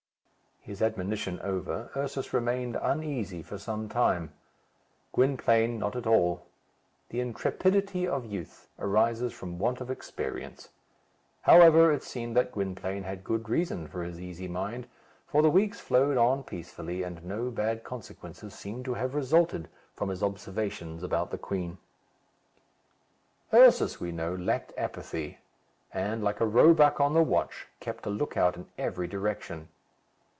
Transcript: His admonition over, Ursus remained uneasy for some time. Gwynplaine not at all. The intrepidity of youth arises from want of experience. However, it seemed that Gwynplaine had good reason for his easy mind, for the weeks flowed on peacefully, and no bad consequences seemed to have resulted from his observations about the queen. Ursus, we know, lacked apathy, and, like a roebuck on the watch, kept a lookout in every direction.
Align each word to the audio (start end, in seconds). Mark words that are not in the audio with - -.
His 0.63 0.83
admonition 0.83 1.39
over, 1.39 1.89
Ursus 1.95 2.33
remained 2.33 2.77
uneasy 2.79 3.41
for 3.41 3.57
some 3.57 3.89
time. 3.89 4.31
Gwynplaine 5.11 5.79
not 5.79 5.95
at 5.95 6.05
all. 6.05 6.45
The 7.09 7.19
intrepidity 7.19 8.07
of 8.07 8.27
youth 8.27 8.69
arises 8.77 9.33
from 9.33 9.57
want 9.57 9.81
of 9.81 9.89
experience. 9.89 10.69
However, 11.41 11.91
it 11.91 12.03
seemed 12.03 12.35
that 12.37 12.51
Gwynplaine 12.51 13.01
had 13.05 13.23
good 13.23 13.49
reason 13.49 13.87
for 13.87 14.03
his 14.03 14.21
easy 14.21 14.47
mind, 14.47 14.85
for 15.25 15.41
the 15.41 15.49
weeks 15.49 15.79
flowed 15.79 16.15
on 16.17 16.43
peacefully, 16.43 17.01
and 17.01 17.25
no 17.25 17.49
bad 17.49 17.83
consequences 17.83 18.53
seemed 18.53 18.85
to 18.85 18.93
have 18.93 19.15
resulted 19.15 19.67
from 19.95 20.09
his 20.09 20.21
observations 20.21 21.01
about 21.01 21.31
the 21.31 21.39
queen. 21.39 21.79
Ursus, 23.51 23.99
we 23.99 24.11
know, 24.11 24.35
lacked 24.35 24.73
apathy, 24.77 25.39
and, 25.91 26.23
like 26.23 26.39
a 26.39 26.45
roebuck 26.45 27.01
on 27.01 27.15
the 27.15 27.23
watch, 27.23 27.67
kept 27.79 28.05
a 28.05 28.11
lookout 28.11 28.55
in 28.55 28.67
every 28.77 29.07
direction. 29.07 29.67